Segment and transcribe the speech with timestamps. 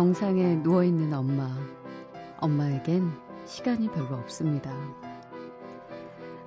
[0.00, 1.54] 병상에 누워있는 엄마.
[2.38, 3.12] 엄마에겐
[3.44, 4.74] 시간이 별로 없습니다.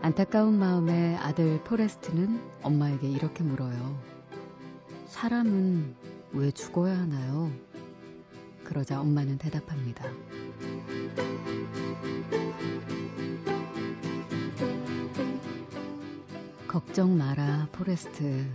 [0.01, 3.95] 안타까운 마음에 아들 포레스트는 엄마에게 이렇게 물어요.
[5.05, 5.95] 사람은
[6.31, 7.51] 왜 죽어야 하나요?
[8.63, 10.03] 그러자 엄마는 대답합니다.
[16.67, 18.47] 걱정 마라, 포레스트.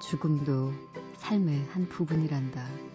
[0.00, 0.72] 죽음도
[1.18, 2.85] 삶의 한 부분이란다.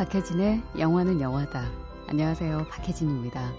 [0.00, 1.70] 박혜진의 영화는 영화다.
[2.06, 2.68] 안녕하세요.
[2.70, 3.52] 박혜진입니다.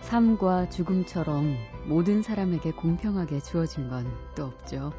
[0.00, 1.56] 삶과 죽음처럼
[1.86, 4.06] 모든 사람에게 공평하게 주어진 건
[4.36, 4.92] 또 없죠.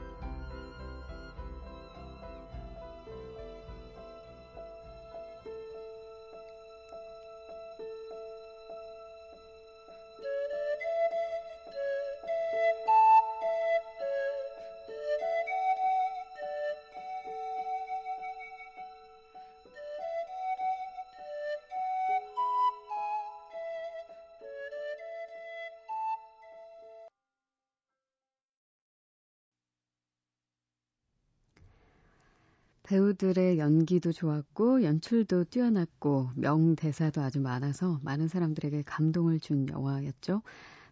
[32.92, 40.42] 배우들의 연기도 좋았고 연출도 뛰어났고 명대사도 아주 많아서 많은 사람들에게 감동을 준 영화였죠.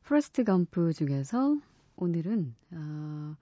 [0.03, 1.58] 포레스트 검프 중에서
[1.97, 3.36] 오늘은 어,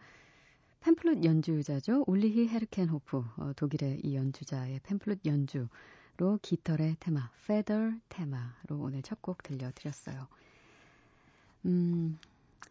[0.81, 2.03] 팬플룻 연주자죠.
[2.07, 9.43] 울리히 헤르켄호프 어, 독일의 이 연주자의 팬플룻 연주로 깃털의 테마, Feather Theme로 오늘 첫 곡
[9.43, 10.27] 들려드렸어요.
[11.65, 12.17] 음,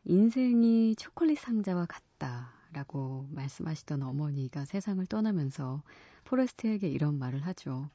[0.05, 2.56] 인생이 초콜릿 상자와 같다.
[2.73, 5.83] 라고 말씀하시던 어머니가 세상을 떠나면서
[6.25, 7.89] 포레스트에게 이런 말을 하죠.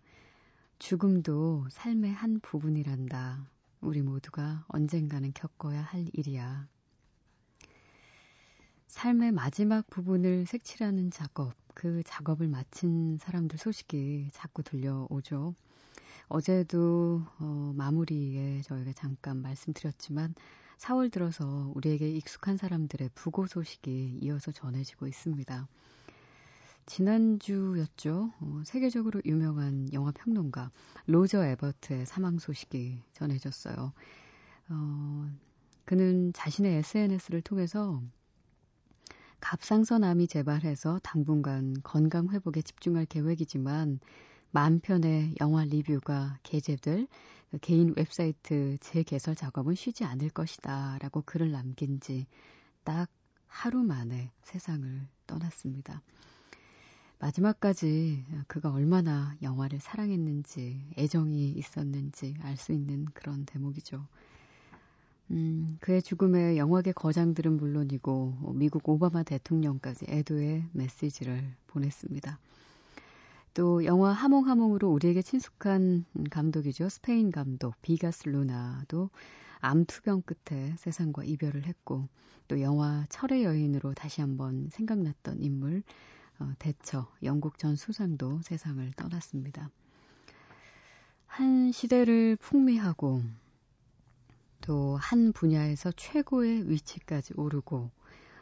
[0.79, 3.47] 죽음도 삶의 한 부분이란다.
[3.81, 6.67] 우리 모두가 언젠가는 겪어야 할 일이야.
[8.87, 15.55] 삶의 마지막 부분을 색칠하는 작업, 그 작업을 마친 사람들 소식이 자꾸 들려오죠.
[16.27, 20.33] 어제도 어, 마무리에 저희가 잠깐 말씀드렸지만
[20.81, 25.68] 4월 들어서 우리에게 익숙한 사람들의 부고 소식이 이어서 전해지고 있습니다.
[26.88, 28.34] 지난주였죠.
[28.40, 30.72] 어, 세계적으로 유명한 영화 평론가
[31.06, 33.94] 로저 에버트의 사망 소식이 전해졌어요.
[34.69, 35.31] 어,
[35.86, 38.02] 그는 자신의 SNS를 통해서
[39.40, 44.00] 갑상선암이 재발해서 당분간 건강 회복에 집중할 계획이지만
[44.51, 47.07] 만 편의 영화 리뷰가 게재될
[47.51, 52.25] 그 개인 웹사이트 재개설 작업은 쉬지 않을 것이다 라고 글을 남긴 지
[52.84, 53.09] 딱
[53.47, 56.01] 하루 만에 세상을 떠났습니다.
[57.19, 64.07] 마지막까지 그가 얼마나 영화를 사랑했는지, 애정이 있었는지 알 수 있는 그런 대목이죠.
[65.29, 72.39] 음, 그의 죽음에 영화계 거장들은 물론이고 미국 오바마 대통령까지 애도의 메시지를 보냈습니다.
[73.53, 76.89] 또 영화 하몽하몽으로 우리에게 친숙한 감독이죠.
[76.89, 79.09] 스페인 감독 비가스 루나도
[79.59, 82.07] 암투병 끝에 세상과 이별을 했고
[82.47, 85.84] 또 영화 철의 여인으로 다시 한번 생각났던 인물
[86.39, 89.69] 어, 대처 영국 전 수상도 세상을 떠났습니다.
[91.28, 93.22] 한 시대를 풍미하고
[94.62, 97.89] 또 한 분야에서 최고의 위치까지 오르고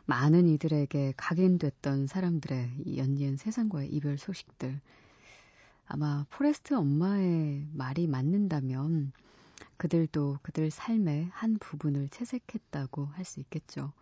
[0.10, 4.82] 많은 이들에게 각인됐던 사람들의 연이은 세상과의 이별 소식들.
[5.86, 9.12] 아마 포레스트 엄마의 말이 맞는다면
[9.78, 13.94] 그들도 그들 삶의 한 부분을 채색했다고 할 수 있겠죠.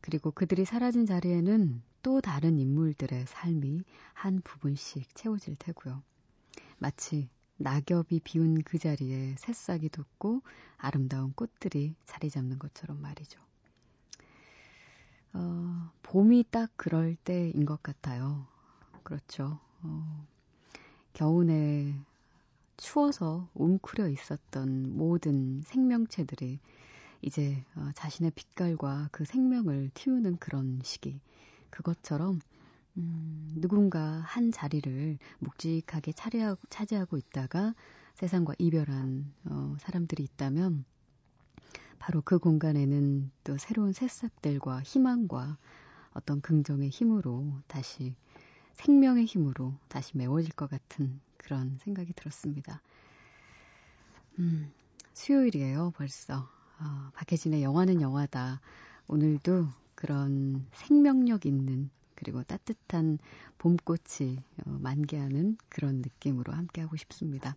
[0.00, 3.82] 그리고 그들이 사라진 자리에는 또 다른 인물들의 삶이
[4.12, 6.00] 한 부분씩 채워질 테고요.
[6.78, 10.42] 마치 낙엽이 비운 그 자리에 새싹이 돋고
[10.76, 13.40] 아름다운 꽃들이 자리 잡는 것처럼 말이죠.
[15.34, 18.46] 어, 봄이 딱 그럴 때인 것 같아요.
[19.02, 19.58] 그렇죠.
[19.82, 20.26] 어,
[21.12, 21.94] 겨우내
[22.76, 26.60] 추워서 웅크려 있었던 모든 생명체들이
[27.22, 31.20] 이제 어, 자신의 빛깔과 그 생명을 틔우는 그런 시기.
[31.70, 32.40] 그것처럼
[32.96, 37.74] 음, 누군가 한 자리를 묵직하게 차리하고, 차지하고 있다가
[38.14, 40.84] 세상과 이별한 어, 사람들이 있다면
[42.04, 45.56] 바로 그 공간에는 또 새로운 새싹들과 희망과
[46.12, 48.14] 어떤 긍정의 힘으로 다시
[48.74, 52.82] 생명의 힘으로 다시 메워질 것 같은 그런 생각이 들었습니다.
[54.38, 54.70] 음,
[55.14, 56.46] 수요일이에요, 벌써.
[56.78, 58.60] 어, 박혜진의 영화는 영화다.
[59.06, 63.18] 오늘도 그런 생명력 있는 그리고 따뜻한
[63.56, 67.56] 봄꽃이 어, 만개하는 그런 느낌으로 함께하고 싶습니다.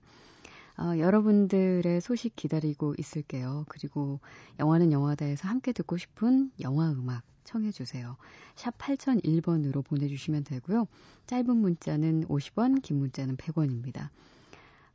[0.78, 3.66] 어, 여러분들의 소식 기다리고 있을게요.
[3.68, 4.20] 그리고
[4.60, 8.18] 영화는 영화다에서 함께 듣고 싶은 영화 음악 청해 주세요.
[8.56, 10.88] 샵 8001번으로 보내주시면 되고요.
[11.26, 14.10] 짧은 문자는 50원, 긴 문자는 100원입니다.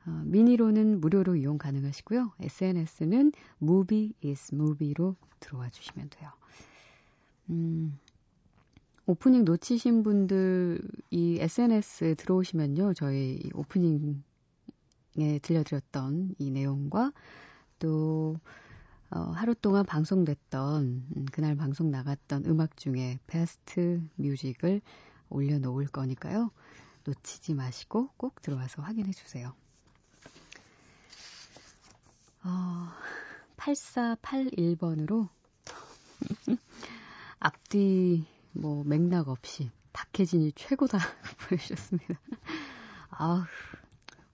[0.06, 2.32] 어, 미니로는 무료로 이용 가능하시고요.
[2.40, 6.31] SNS는 movie is movie로 들어와 주시면 돼요.
[7.50, 7.99] 음,
[9.06, 10.81] 오프닝 놓치신 분들
[11.11, 12.94] 이 SNS에 들어오시면요.
[12.94, 14.23] 저희 오프닝
[15.19, 17.12] 에 들려드렸던 이 내용과
[17.79, 18.38] 또
[19.11, 24.81] 어, 하루 동안 방송됐던 음, 그날 방송 나갔던 음악 중에 베스트 뮤직을
[25.29, 26.50] 올려놓을 거니까요.
[27.05, 29.55] 놓치지 마시고 꼭 들어와서 확인해 주세요.
[32.44, 32.88] 어,
[33.56, 35.29] 8481번으로
[37.38, 40.99] 앞뒤 뭐 맥락 없이 박혜진이 최고다
[41.49, 42.15] 보여주셨습니다.
[43.11, 43.47] 아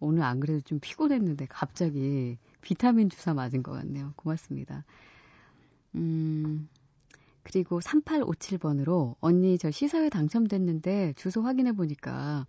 [0.00, 4.12] 오늘 안 그래도 좀 피곤했는데 갑자기 비타민 주사 맞은 것 같네요.
[4.16, 4.84] 고맙습니다.
[5.94, 6.68] 음,
[7.42, 12.46] 그리고 3857번으로 언니 저 시사회 당첨됐는데 주소 확인해 보니까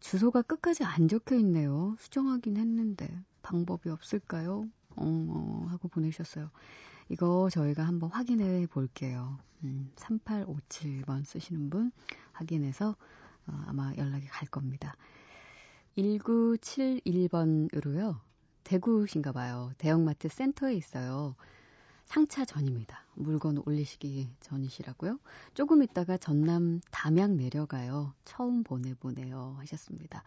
[0.00, 1.94] 주소가 끝까지 안 적혀 있네요.
[1.98, 3.08] 수정하긴 했는데
[3.42, 4.66] 방법이 없을까요?
[4.96, 6.50] 어, 어, 하고 보내셨어요.
[7.08, 9.38] 이거 저희가 한번 확인해 볼게요.
[9.64, 11.92] 음, 3857번 쓰시는 분
[12.32, 12.96] 확인해서
[13.46, 14.96] 어, 아마 연락이 갈 겁니다.
[15.96, 18.20] 1971번으로요.
[18.64, 19.72] 대구신가 봐요.
[19.78, 21.34] 대형마트 센터에 있어요.
[22.04, 23.06] 상차 전입니다.
[23.14, 25.18] 물건 올리시기 전이시라고요.
[25.54, 28.14] 조금 있다가 전남 담양 내려가요.
[28.24, 29.56] 처음 보내보네요.
[29.60, 30.24] 하셨습니다.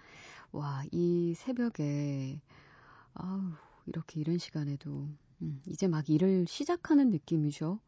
[0.51, 2.41] 와, 이 새벽에,
[3.13, 3.41] 아우,
[3.85, 5.09] 이렇게 이런 시간에도,
[5.41, 7.79] 음, 이제 막 일을 시작하는 느낌이죠.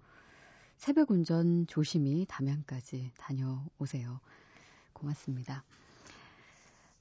[0.78, 4.19] 새벽 운전 조심히 담양까지 다녀오세요.
[4.94, 5.63] 고맙습니다.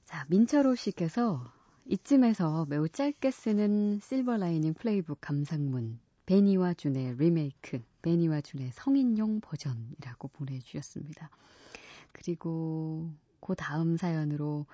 [0.05, 1.43] 자, 민철호 씨께서
[1.85, 10.27] 이쯤에서 매우 짧게 쓰는 실버 라이닝 플레이북 감상문 베니와 준의 리메이크 베니와 준의 성인용 버전이라고
[10.29, 11.29] 보내주셨습니다.
[12.11, 13.09] 그리고
[13.39, 14.67] 그 다음 사연으로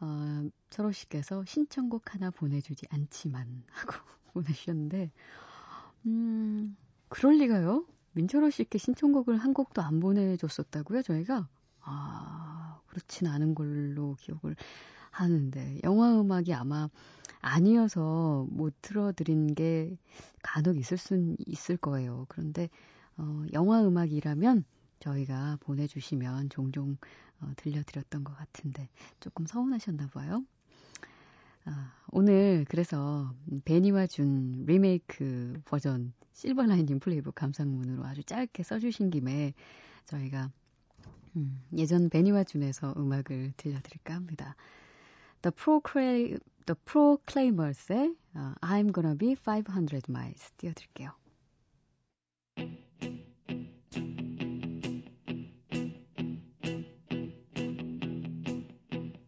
[0.00, 3.92] 어, 철호 씨께서 신청곡 하나 보내주지 않지만 하고
[4.32, 5.12] 보내주셨는데
[6.06, 6.76] 음
[7.08, 7.84] 그럴 리가요?
[8.12, 11.48] 민철호 씨께 신청곡을 한 곡도 안 보내줬었다고요 저희가
[11.80, 12.59] 아
[12.90, 14.56] 그렇진 않은 걸로 기억을
[15.10, 16.88] 하는데 영화 음악이 아마
[17.40, 19.96] 아니어서 못 틀어드린 게
[20.42, 22.26] 간혹 있을 순 있을 거예요.
[22.28, 22.68] 그런데
[23.16, 24.64] 어, 영화 음악이라면
[24.98, 26.96] 저희가 보내주시면 종종
[27.40, 28.88] 어, 들려드렸던 것 같은데
[29.20, 30.44] 조금 서운하셨나 봐요.
[31.64, 33.32] 아, 오늘 그래서
[33.64, 39.54] 베니와 준 리메이크 버전 실버라이닝 플레이북 감상문으로 아주 짧게 써주신 김에
[40.06, 40.50] 저희가
[41.36, 44.56] 음, 예전 베니와 준에서 음악을 들려드릴까 합니다.
[45.42, 51.12] The, Proclaim, The Proclaimers의 uh, I'm Gonna Be 500 Miles 띄워드릴게요.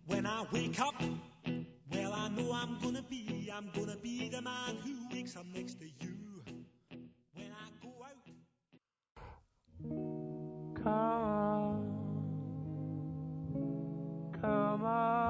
[0.07, 0.95] When I wake up,
[1.91, 5.79] well I know I'm gonna be, I'm gonna be the man who wakes up next
[5.81, 6.43] to you.
[7.35, 8.13] When I go out.
[10.83, 11.62] Come on,
[14.43, 15.23] on.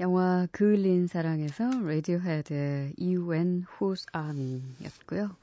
[0.00, 5.34] 영화 그을린 사랑에서 레디오헤드의 You and Whose Army 였고요.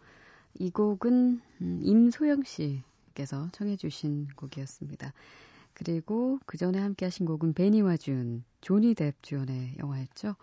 [0.57, 5.11] 이 곡은 음, 임소영 씨께서 청해 주신 곡이었습니다.
[5.73, 10.37] 그리고 그 전에 함께 하신 곡은 베니와 준, 조니 뎁 주연의 영화였죠.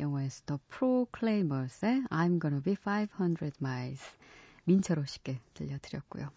[0.00, 4.02] 영화에서 The Proclaimers의 I'm Gonna Be 500 Miles
[4.64, 6.30] 민철호 씨께 들려드렸고요.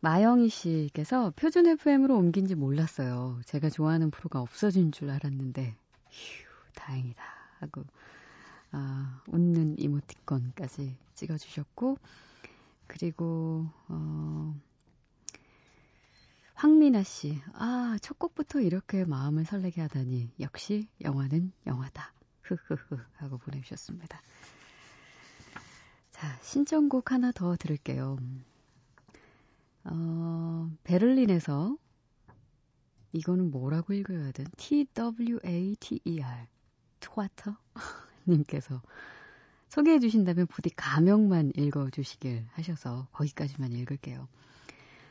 [0.00, 3.40] 마영희 씨께서 표준 FM으로 옮긴 지 몰랐어요.
[3.46, 5.76] 제가 좋아하는 프로가 없어진 줄 알았는데,
[6.10, 7.22] 휴, 다행이다.
[7.60, 7.84] 하고,
[8.72, 11.98] 아, 웃는 이모티콘까지 찍어주셨고,
[12.88, 14.60] 그리고, 어,
[16.62, 22.12] 황미나 씨, 아, 첫 곡부터 이렇게 마음을 설레게 하다니, 역시 영화는 영화다.
[22.42, 24.22] 흐흐흐 하고 보내주셨습니다.
[26.12, 28.16] 자, 신청곡 하나 더 들을게요.
[29.82, 31.76] 어, 베를린에서
[33.10, 34.44] 이거는 뭐라고 읽어야 돼?
[34.56, 36.46] T-W-A-T-E-R.
[37.00, 37.56] 트와터?
[38.28, 38.80] 님께서
[39.68, 44.28] 소개해 주신다면 부디 가명만 읽어 주시길 하셔서 거기까지만 읽을게요.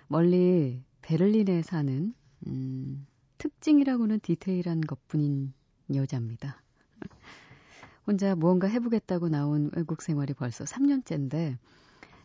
[0.07, 0.81] 멀리
[1.11, 2.13] 베를린에 사는
[2.47, 3.05] 음,
[3.37, 5.51] 특징이라고는 디테일한 것뿐인
[5.93, 6.63] 여자입니다.
[8.07, 11.57] 혼자 무언가 해보겠다고 나온 외국 생활이 벌써 3년째인데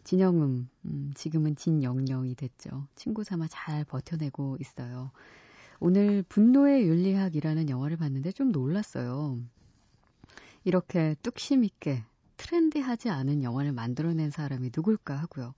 [0.05, 2.87] 진영음, 음, 지금은 진영영이 됐죠.
[2.95, 5.11] 친구 삼아 잘 버텨내고 있어요.
[5.81, 9.37] 오늘 분노의 윤리학이라는 영화를 봤는데 좀 놀랐어요.
[10.62, 12.05] 이렇게 뚝심 있게
[12.37, 15.55] 트렌디하지 않은 영화를 만들어낸 사람이 누굴까 하고요.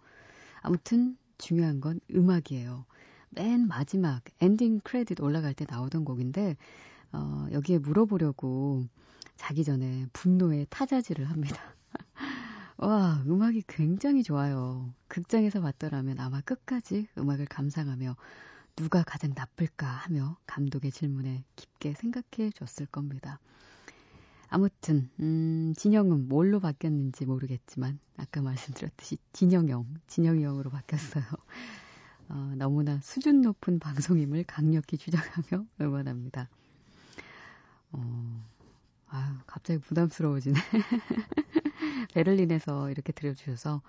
[0.63, 2.87] 아무튼 중요한 건 음악이에요.
[3.31, 6.57] 맨 마지막 엔딩 크레딧 올라갈 때 나오던 곡인데
[7.13, 8.87] 어, 여기에 물어보려고
[9.37, 11.57] 자기 전에 분노의 타자질을 합니다.
[12.77, 14.93] 와, 음악이 굉장히 좋아요.
[15.09, 18.17] 극장에서 봤더라면 아마 끝까지 음악을 감상하며
[18.77, 23.41] 누가 가장 나쁠까 하며 감독의 질문에 깊게 생각해 줬을 겁니다.
[24.49, 31.25] 아무튼 음, 진영은 뭘로 바뀌었는지 모르겠지만 아까 말씀드렸듯이 진영형, 진영형으로 바뀌었어요.
[32.29, 33.79] 어, 너무나 수준 높은
[34.29, 36.49] 방송임을 강력히 주장하며 응원합니다.
[37.93, 38.45] 어,
[39.09, 40.59] 아유, 갑자기 부담스러워지네.
[42.15, 43.83] 베를린에서 이렇게 들려주셔서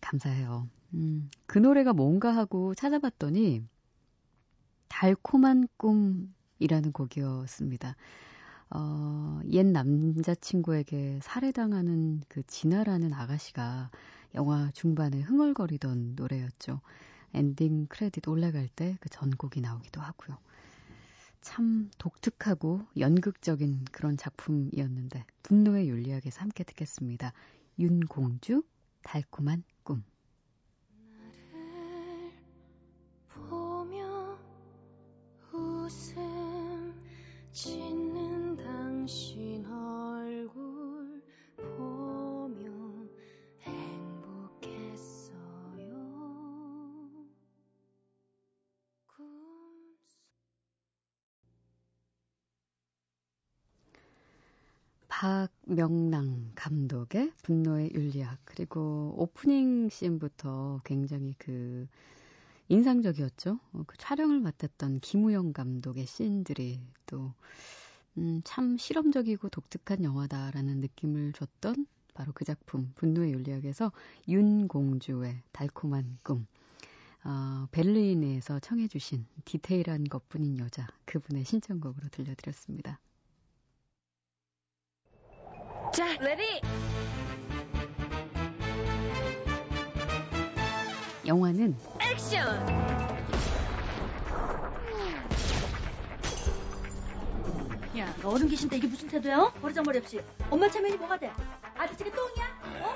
[0.00, 0.68] 감사해요.
[0.94, 3.64] 음, 그 노래가 뭔가 하고 찾아봤더니
[4.88, 7.96] 달콤한 꿈이라는 곡이었습니다.
[8.70, 13.90] 어, 옛 남자친구에게 살해당하는 그 진아라는 아가씨가
[14.34, 16.80] 영화 중반에 흥얼거리던 노래였죠.
[17.34, 20.38] 엔딩 크레딧 올라갈 때 그 전곡이 나오기도 하고요.
[21.40, 27.32] 참 독특하고 연극적인 그런 작품이었는데 분노의 윤리학에서 함께 듣겠습니다.
[27.78, 28.64] 윤공주
[29.02, 30.04] 달콤한 꿈.
[33.48, 34.36] 보며
[35.52, 36.92] 웃음
[37.52, 38.07] 짓
[55.78, 61.86] 명랑 감독의 분노의 윤리학 그리고 오프닝 씬부터 굉장히 그
[62.68, 63.60] 인상적이었죠.
[63.72, 67.32] 어, 그 촬영을 맡았던 김우영 감독의 씬들이 또,
[68.16, 73.92] 음, 참 실험적이고 독특한 영화다라는 느낌을 줬던 바로 그 작품, 분노의 윤리학에서
[74.26, 76.48] 윤공주의 달콤한 꿈.
[77.22, 82.98] 어, 베를린에서 청해 주신 디테일한 것뿐인 여자, 그분의 신청곡으로 들려드렸습니다.
[85.92, 86.60] 자, ready!
[91.26, 92.46] 영화는 액션!
[97.98, 99.38] 야, 너 어른 계신데 이게 무슨 태도야?
[99.38, 99.52] 어?
[99.60, 100.20] 버르장머리 없이.
[100.50, 101.32] 엄마 체면이 뭐가 돼?
[101.76, 102.84] 아저씨가 똥이야?
[102.84, 102.94] 어?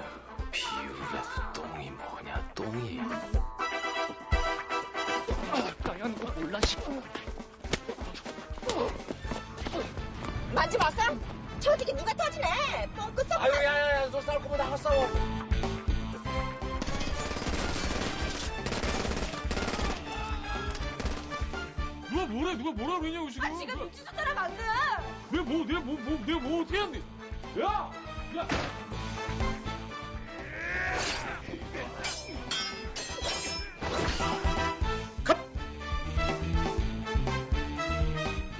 [0.53, 3.01] 비유라도 똥이 뭐냐, 똥이.
[5.83, 6.93] 까연 거 몰라, 싶어.
[10.55, 11.42] 만지 마삼?
[11.62, 12.88] 저 어떻게 누가 터지네?
[12.97, 13.40] 뻥끗 썩.
[13.40, 15.07] 아유, 야, 야, 야, 너 싸울 거면 나가 싸워.
[22.11, 22.54] 누가 뭐래?
[22.57, 23.49] 누가 뭐라 그러냐고 지금?
[23.49, 24.62] 아, 지금 눈치 좀 따라면 안 돼.
[25.31, 26.99] 내가 뭐, 내가 뭐, 뭐, 내가 뭐 어떻게 하는데?
[27.61, 27.90] 야,
[28.37, 28.49] 야.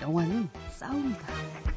[0.03, 1.72] 영화는 싸움이다.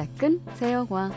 [0.00, 1.10] 따끈따끈 새 영화.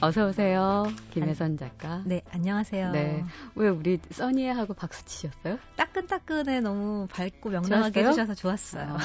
[0.00, 2.02] 어서 오세요, 김혜선 작가.
[2.06, 2.92] 네, 안녕하세요.
[2.92, 3.22] 네.
[3.54, 5.58] 왜 우리 써니에 하고 박수 치셨어요?
[5.76, 8.08] 따끈따끈해 너무 밝고 명랑하게 좋았어요?
[8.08, 8.96] 해주셔서 좋았어요.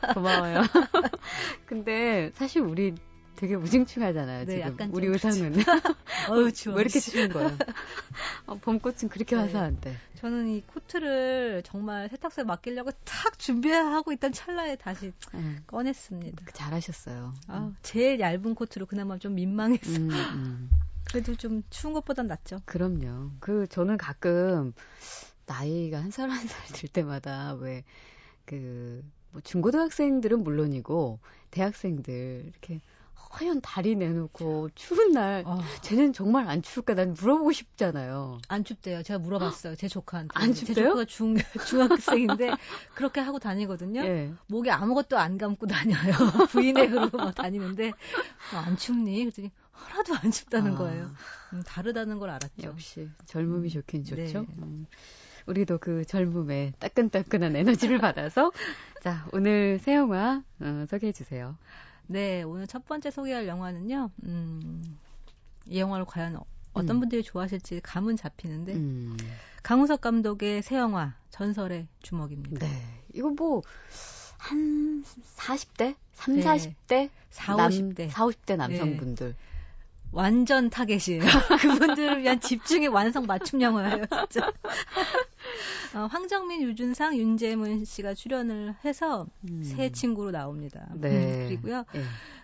[0.00, 0.62] 아, 고마워요.
[1.66, 2.94] 근데 사실 우리
[3.38, 4.46] 되게 우중충하잖아요.
[4.46, 5.54] 네, 지금 약간 우리 좀 의상은
[6.28, 6.74] 어우, 추워.
[6.76, 7.56] 왜 이렇게 추운 거예요?
[8.46, 9.42] 어, 봄꽃은 그렇게 네.
[9.42, 9.96] 화사한데.
[10.16, 15.58] 저는 이 코트를 정말 세탁소에 맡기려고 탁 준비하고 있던 찰나에 다시 응.
[15.66, 16.42] 꺼냈습니다.
[16.44, 17.34] 그 잘하셨어요.
[17.46, 19.96] 아, 제일 얇은 코트로 그나마 좀 민망했어요.
[19.96, 20.70] 음, 음.
[21.04, 22.58] 그래도 좀 추운 것보단 낫죠.
[22.66, 23.30] 그럼요.
[23.40, 24.72] 그 저는 가끔
[25.46, 32.80] 나이가 한 살 한 살 들 때마다 왜그 뭐 중고등학생들은 물론이고 대학생들 이렇게
[33.40, 38.38] 허연 다리 내놓고 추운 날 어, 쟤는 정말 안 추울까 난 물어보고 싶잖아요.
[38.48, 39.02] 안 춥대요.
[39.02, 39.76] 제가 물어봤어요.
[39.76, 40.30] 제 조카한테.
[40.34, 40.84] 안제 춥대요?
[40.86, 42.50] 조카가 중, 중학생인데
[42.94, 44.00] 그렇게 하고 다니거든요.
[44.00, 44.32] 예.
[44.46, 46.12] 목에 아무것도 안 감고 다녀요.
[46.52, 49.20] 브이넥으로 막 다니는데 어, 안 춥니?
[49.24, 50.78] 그랬더니 하나도 안 춥다는 아.
[50.78, 51.10] 거예요.
[51.52, 52.62] 음, 다르다는 걸 알았죠.
[52.64, 54.40] 역시 젊음이 좋긴 좋죠.
[54.40, 54.46] 네.
[54.58, 54.86] 음,
[55.46, 58.52] 우리도 그 젊음에 따끈따끈한 에너지를 받아서
[59.02, 61.56] 자 오늘 새 영화 어, 소개해 주세요.
[62.08, 64.10] 네, 오늘 첫 번째 소개할 영화는요.
[64.24, 64.98] 음,
[65.66, 66.40] 이 영화를 과연
[66.72, 67.00] 어떤 음.
[67.00, 69.16] 분들이 좋아하실지 감은 잡히는데 음,
[69.62, 72.66] 강우석 감독의 새 영화 전설의 주먹입니다.
[72.66, 73.62] 네, 이거 뭐
[74.38, 75.04] 한
[75.36, 76.42] 40대, 3, 네.
[76.42, 79.34] 40대, 4, 남, 50대 4, 50대 남성분들.
[80.10, 81.20] 완전 타겟이에요.
[81.60, 84.50] 그분들을 위한 집중의 완성 맞춤 영화예요, 진짜.
[85.94, 89.62] 어, 황정민, 유준상, 윤재문 씨가 출연을 해서 음.
[89.62, 90.88] 새 친구로 나옵니다.
[90.94, 91.42] 네.
[91.42, 92.02] 음, 그리고요, 예.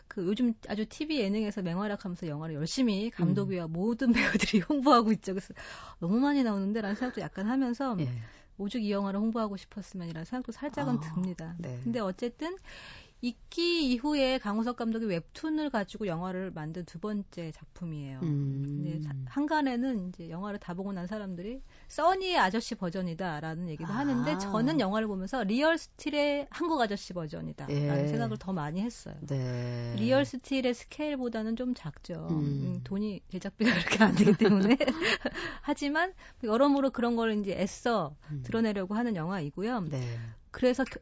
[0.09, 3.11] 그 요즘 아주 TV 예능에서 맹활약하면서 영화를 열심히 음.
[3.11, 5.33] 감독이와 모든 배우들이 홍보하고 있죠.
[5.35, 5.53] 그래서
[5.99, 8.09] 너무 많이 나오는데라는 생각도 약간 하면서 예.
[8.57, 11.57] 오죽 이 영화를 홍보하고 싶었으면이라는 생각도 살짝은 아, 듭니다.
[11.59, 11.81] 네.
[11.83, 12.57] 근데 어쨌든
[13.21, 18.21] 이끼 이후에 강우석 감독이 웹툰을 가지고 영화를 만든 두 번째 작품이에요.
[18.23, 18.63] 음.
[18.65, 23.97] 근데 사- 한간에는 이제 영화를 다 보고 난 사람들이 써니의 아저씨 버전이다라는 얘기도 아.
[23.99, 28.09] 하는데 저는 영화를 보면서 리얼 스틸의 한국 아저씨 버전이다라는 예.
[28.09, 29.15] 생각을 더 많이 했어요.
[29.21, 29.95] 네.
[29.97, 32.27] 리얼 스틸의 스케일보다는 좀 작죠.
[32.31, 32.39] 음.
[32.39, 34.77] 음, 돈이 제작비가 그렇게 안 되기 때문에
[35.63, 36.13] 하지만
[36.43, 38.43] 여러모로 그런 걸 이제 애써 음.
[38.45, 39.81] 드러내려고 하는 영화이고요.
[39.91, 40.19] 네.
[40.51, 41.01] 그래서 그-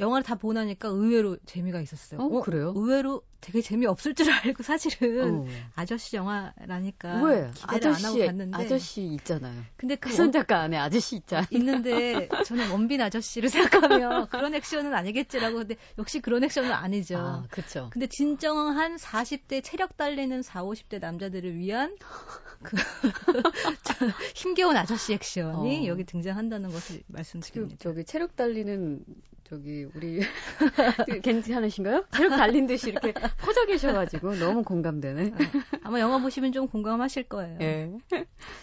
[0.00, 2.20] 영화를 다 보고 나니까 의외로 재미가 있었어요.
[2.20, 2.72] 어, 그래요?
[2.74, 5.46] 의외로 되게 재미 없을 줄 알고 사실은 어.
[5.76, 7.50] 아저씨 영화라니까 왜?
[7.54, 9.62] 기대를 안 하고 아저씨, 갔는데 아저씨 있잖아요.
[9.76, 11.46] 근데 그그 손 작가 안에 아저씨 있잖아요.
[11.50, 17.18] 있는데 저는 원빈 아저씨를 생각하면 그런 액션은 아니겠지라고 근데 역시 그런 액션은 아니죠.
[17.18, 17.90] 아, 그쵸.
[17.92, 21.96] 근데 진정한 40대 체력 달리는 4, 50대 남자들을 위한
[22.62, 22.76] 그
[23.84, 25.86] 저 힘겨운 아저씨 액션이 어.
[25.86, 27.76] 여기 등장한다는 것을 말씀드립니다.
[27.78, 29.04] 저기 체력 달리는
[29.44, 30.20] 저기 우리
[31.22, 32.06] 괜찮으신가요?
[32.10, 35.32] 체력 달린 듯이 이렇게 퍼져 계셔가지고 너무 공감되네.
[35.82, 37.58] 아 마 영화 보시면 좀 공감하실 거예요.
[37.60, 37.92] 예.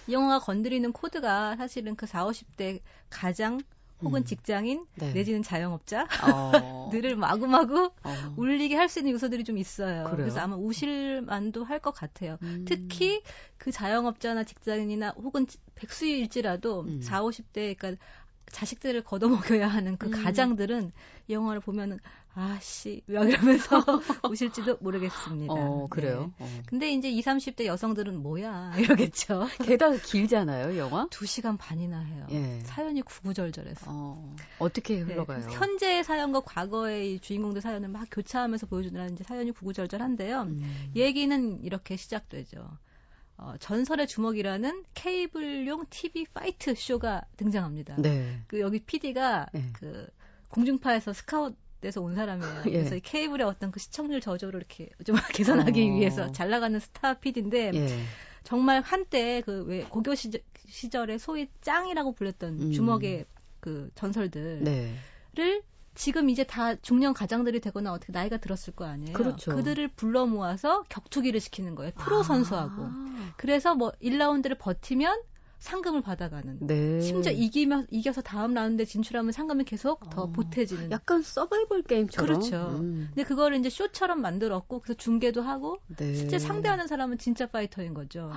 [0.07, 3.59] 이 영화가 건드리는 코드가 사실은 그 4, 50대 가장
[4.03, 4.25] 혹은 음.
[4.25, 5.13] 직장인 네.
[5.13, 6.89] 내지는 자영업자 어.
[6.91, 8.33] 들을 마구마구 어.
[8.35, 10.05] 울리게 할 수 있는 요소들이 좀 있어요.
[10.05, 10.17] 그래요?
[10.17, 12.37] 그래서 아마 우실 만도 할 것 같아요.
[12.41, 12.65] 음.
[12.67, 13.21] 특히
[13.57, 16.99] 그 자영업자나 직장인이나 혹은 백수일지라도 음.
[17.01, 18.03] 4, 50대 그러니까
[18.51, 20.11] 자식들을 걷어먹여야 하는 그 음.
[20.11, 20.91] 가장들은
[21.27, 21.99] 이 영화를 보면은
[22.33, 23.83] 아씨 막 이러면서
[24.31, 25.53] 우실지도 모르겠습니다.
[25.53, 26.31] 어, 그래요?
[26.37, 26.45] 네.
[26.45, 26.61] 어.
[26.65, 29.47] 근데 이제 20, 30대 여성들은 뭐야 이러겠죠.
[29.63, 31.07] 게다가 길잖아요, 영화?
[31.11, 32.27] 2 시간 반이나 해요.
[32.31, 32.59] 예.
[32.63, 33.85] 사연이 구구절절해서.
[33.87, 35.41] 어, 어떻게 네, 흘러가요?
[35.41, 40.41] 그래서 현재의 사연과 과거의 이 주인공들 사연을 막 교차하면서 보여주는 이제 사연이 구구절절한데요.
[40.43, 40.91] 음.
[40.95, 42.65] 얘기는 이렇게 시작되죠.
[43.41, 47.95] 어, 전설의 주먹이라는 케이블용 TV fight 쇼가 등장합니다.
[47.97, 48.39] 네.
[48.47, 49.69] 그 여기 PD가 네.
[49.73, 50.07] 그
[50.49, 52.63] 공중파에서 스카웃 돼서 온 사람이에요.
[52.67, 52.71] 예.
[52.71, 55.93] 그래서 이 케이블의 어떤 그 시청률 저조를 이렇게 좀 개선하기 어.
[55.95, 57.99] 위해서 잘 나가는 스타 PD인데 예.
[58.43, 62.71] 정말 한때 그 왜 고교 시절, 시절에 소위 짱이라고 불렸던 음.
[62.71, 63.25] 주먹의
[63.59, 64.93] 그 전설들을 네.
[65.93, 69.13] 지금 이제 다 중년 가장들이 되거나 어떻게 나이가 들었을 거 아니에요.
[69.13, 69.55] 그렇죠.
[69.55, 71.91] 그들을 불러 모아서 격투기를 시키는 거예요.
[71.97, 72.83] 프로 선수하고.
[72.83, 73.33] 아.
[73.37, 75.21] 그래서 뭐 1라운드를 버티면
[75.59, 76.57] 상금을 받아가는.
[76.61, 76.99] 네.
[77.01, 80.31] 심지어 이기면 이겨서 다음 라운드에 진출하면 상금이 계속 더 어.
[80.31, 80.91] 보태지는.
[80.91, 82.27] 약간 서바이벌 게임처럼.
[82.27, 82.79] 그렇죠.
[82.79, 83.09] 음.
[83.13, 86.15] 근데 그거를 이제 쇼처럼 만들었고 그래서 중계도 하고 네.
[86.15, 88.31] 실제 상대하는 사람은 진짜 파이터인 거죠.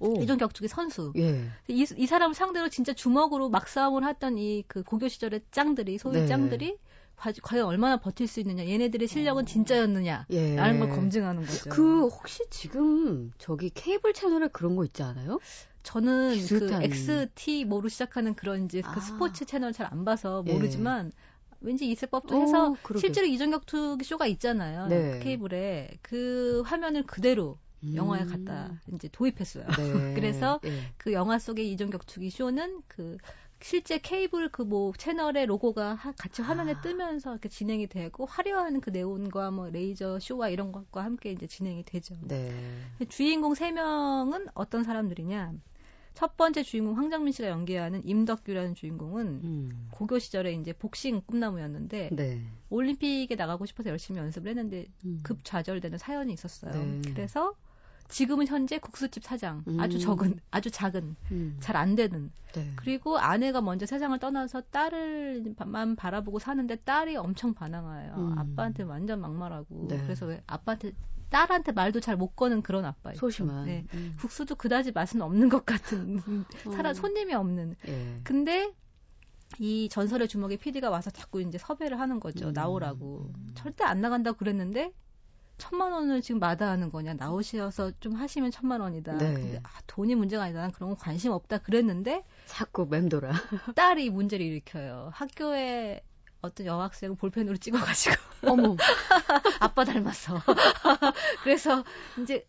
[0.00, 0.20] 오.
[0.22, 1.12] 이종 격투기 선수.
[1.16, 1.44] 예.
[1.68, 6.20] 이, 이 사람을 상대로 진짜 주먹으로 막 싸움을 했던 이 그 고교 시절의 짱들이 소위
[6.20, 6.26] 네.
[6.26, 6.76] 짱들이
[7.16, 10.56] 과, 과연 얼마나 버틸 수 있느냐 얘네들의 실력은 진짜였느냐 예.
[10.56, 11.70] 라는 걸 검증하는 거죠.
[11.70, 15.38] 그 혹시 지금 저기 케이블 채널에 그런 거 있지 않아요?
[15.82, 16.82] 저는 그 비슷한.
[16.82, 18.92] XT 뭐로 시작하는 그런 이제 아.
[18.94, 20.52] 그 스포츠 채널 잘 안 봐서 예.
[20.52, 21.12] 모르지만
[21.62, 23.06] 왠지 있을 법도 어, 해서 그러게.
[23.06, 24.86] 실제로 이종격투기 쇼가 있잖아요.
[24.88, 25.12] 네.
[25.18, 27.58] 그 케이블에 그 화면을 그대로
[27.94, 28.28] 영화에 음.
[28.28, 29.66] 갖다 이제 도입했어요.
[29.66, 30.14] 네.
[30.14, 30.70] 그래서 예.
[30.96, 33.16] 그 영화 속의 이종격투기 쇼는 그
[33.62, 36.80] 실제 케이블 그 뭐 채널의 로고가 하- 같이 화면에 아.
[36.80, 41.84] 뜨면서 이렇게 진행이 되고 화려한 그 네온과 뭐 레이저 쇼와 이런 것과 함께 이제 진행이
[41.84, 42.16] 되죠.
[42.22, 42.54] 네.
[43.08, 45.52] 주인공 세 명은 어떤 사람들이냐?
[46.14, 49.88] 첫 번째 주인공 황정민 씨가 연기하는 임덕규라는 주인공은 음.
[49.92, 52.42] 고교 시절에 이제 복싱 꿈나무였는데 네.
[52.68, 55.20] 올림픽에 올림픽에 나가고 싶어서 열심히 연습을 했는데 음.
[55.22, 56.72] 급 좌절되는 사연이 있었어요.
[56.72, 57.00] 네.
[57.14, 57.54] 그래서
[58.10, 59.80] 지금은 현재 국수집 사장, 음.
[59.80, 61.56] 아주 적은, 아주 작은, 음.
[61.60, 62.30] 잘안 되는.
[62.52, 62.72] 네.
[62.76, 68.14] 그리고 아내가 먼저 세상을 떠나서 딸을만 바라보고 사는데 딸이 엄청 반항해요.
[68.16, 68.38] 음.
[68.38, 69.86] 아빠한테 완전 막말하고.
[69.88, 70.02] 네.
[70.02, 70.92] 그래서 왜 아빠한테
[71.30, 73.20] 딸한테 말도 잘 못 거는 그런 아빠 있죠.
[73.20, 73.64] 소심한.
[73.66, 73.86] 네.
[73.94, 74.16] 음.
[74.18, 76.20] 국수도 그다지 맛은 없는 것 같은
[76.74, 76.94] 사람 어.
[76.94, 77.76] 손님이 없는.
[77.86, 78.20] 예.
[78.24, 78.72] 근데
[79.60, 82.48] 이 전설의 주먹의 PD가 와서 자꾸 이제 섭외를 하는 거죠.
[82.48, 82.52] 음.
[82.52, 83.32] 나오라고.
[83.54, 84.92] 절대 안 나간다고 그랬는데
[85.60, 89.18] 천만 원을 지금 마다하는 거냐 나오셔서 좀 하시면 천만 원이다.
[89.18, 89.34] 네.
[89.34, 90.60] 근데 아, 돈이 문제가 아니다.
[90.60, 93.30] 난 그런 거 관심 없다 그랬는데 자꾸 맴돌아.
[93.76, 95.10] 딸이 문제를 일으켜요.
[95.12, 96.02] 학교에
[96.42, 98.14] 어떤 여학생을 볼펜으로 찍어가지고
[98.48, 98.76] 어머.
[99.60, 100.40] 아빠 닮았어.
[101.44, 101.84] 그래서
[102.22, 102.46] 이제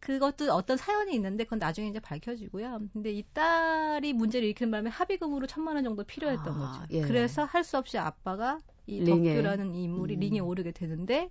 [0.00, 2.80] 그것도 어떤 사연이 있는데 그건 나중에 이제 밝혀지고요.
[2.94, 6.86] 근데 이 딸이 문제를 일으키는 바람에 합의금으로 천만 원 정도 필요했던 아, 거죠.
[6.96, 7.02] 예.
[7.02, 9.34] 그래서 할 수 없이 아빠가 이 링에.
[9.34, 10.20] 덕규라는 이 인물이 음.
[10.20, 11.30] 링에 오르게 되는데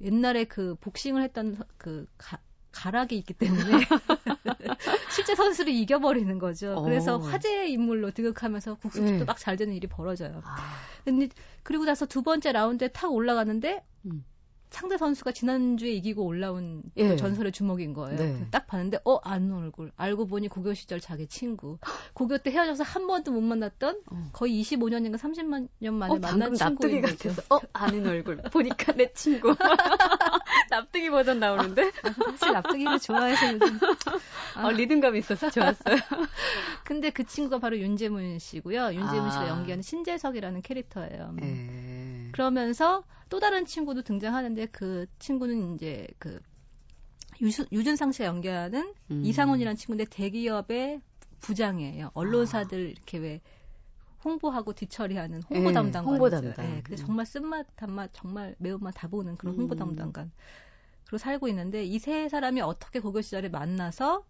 [0.00, 2.38] 옛날에 그 복싱을 했던 서- 그 가,
[2.72, 3.62] 가락이 있기 때문에
[5.10, 6.82] 실제 선수를 이겨버리는 거죠.
[6.84, 7.18] 그래서 어.
[7.18, 9.24] 화제의 인물로 등극하면서 국수집도 예.
[9.24, 10.42] 막잘 되는 일이 벌어져요.
[10.44, 10.56] 아,
[11.04, 11.28] 근데
[11.62, 14.24] 그리고 나서 두 번째 라운드에 탁 올라가는데 음.
[14.70, 17.16] 상대 선수가 지난주에 이기고 올라온 그 예.
[17.16, 18.18] 전설의 주먹인 거예요.
[18.18, 18.46] 네.
[18.50, 21.78] 딱 봤는데 어 아는 얼굴 알고 보니 고교 시절 자기 친구
[22.12, 24.30] 고교 때 헤어져서 한 번도 못 만났던 어.
[24.32, 27.16] 거의 25년인가 30년 만에 어, 만난 친구인 거죠.
[27.16, 27.42] 같아서.
[27.54, 28.36] 어, 아는 얼굴.
[28.36, 29.54] 보니까 내 친구.
[30.70, 31.90] 납득이 버전 나오는데?
[32.36, 33.78] 사실 납득이를 좋아해서 요즘
[34.54, 34.66] 아.
[34.66, 35.96] 어, 리듬감이 있어서 좋았어요.
[36.84, 38.92] 근데 그 친구가 바로 윤재문 씨고요.
[38.94, 39.30] 윤재문 아.
[39.30, 41.34] 씨가 연기하는 신재석이라는 캐릭터예요.
[41.42, 42.28] 예.
[42.32, 46.40] 그러면서 또 다른 친구도 등장하는데 그 친구는 이제 그
[47.40, 49.22] 유수, 유준상 씨가 연기하는 음.
[49.24, 51.00] 이상훈이라는 친구인데 대기업의
[51.40, 52.10] 부장이에요.
[52.14, 53.40] 언론사들 이렇게 왜
[54.24, 56.12] 홍보하고 뒤처리하는 홍보 예, 담당관.
[56.12, 56.66] 홍보 담당.
[56.76, 57.06] 예, 근데 음.
[57.06, 59.78] 정말 쓴맛 단맛 정말 매운맛 다 보는 그런 홍보 음.
[59.78, 60.32] 담당관.
[61.04, 64.24] 그리고 살고 있는데 이 세 사람이 어떻게 고교 시절에 만나서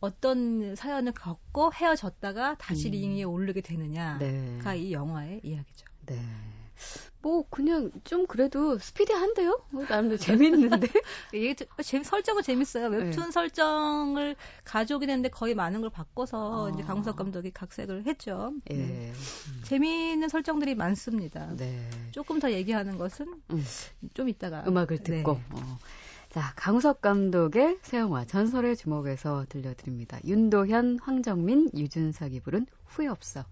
[0.00, 2.92] 어떤 사연을 겪고 헤어졌다가 다시 음.
[2.92, 4.78] 링 위에 오르게 되느냐가 네.
[4.78, 5.86] 이 영화의 이야기죠.
[6.06, 6.18] 네.
[7.22, 9.62] 뭐 그냥 좀 그래도 스피디한데요?
[9.70, 10.86] 뭐 나름대로 재밌는데.
[11.34, 12.88] 이게 좀- 재미- 설정은 재밌어요.
[12.88, 13.30] 웹툰 네.
[13.30, 16.70] 설정을 가져오긴 했는데 거의 많은 걸 바꿔서 아.
[16.70, 18.52] 이제 강석 감독이 각색을 했죠.
[18.66, 19.08] 네.
[19.08, 19.12] 예.
[19.64, 21.54] 재미있는 설정들이 많습니다.
[21.56, 21.88] 네.
[22.12, 23.64] 조금 더 얘기하는 것은 음.
[24.14, 25.16] 좀 이따가 음악을 네.
[25.18, 25.32] 듣고.
[25.32, 25.78] 어.
[26.30, 30.18] 자, 강석 감독의 새 영화 전설의 주먹에서 들려드립니다.
[30.24, 33.44] 윤도현, 황정민, 유준석이 부른 후회 없어.